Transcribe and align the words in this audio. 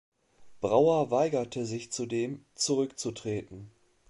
Brauer 0.61 1.11
weigerte 1.11 1.63
sich 1.67 1.91
zudem, 1.91 2.43
zurückzutreten. 2.55 3.69